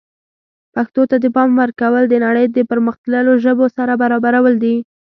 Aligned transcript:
پښتو 0.75 1.01
ته 1.09 1.15
د 1.19 1.25
پام 1.35 1.49
ورکول 1.61 2.03
د 2.09 2.15
نړۍ 2.25 2.45
د 2.51 2.57
پرمختللو 2.71 3.31
ژبو 3.43 3.65
سره 3.77 3.93
برابرول 4.03 4.53
دي. 4.63 4.75